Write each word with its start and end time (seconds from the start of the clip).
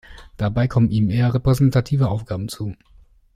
Dabei 0.35 0.67
kommen 0.67 0.89
ihm 0.89 1.11
eher 1.11 1.31
repräsentative 1.31 2.07
Aufgaben 2.09 2.47
zu. 2.49 2.75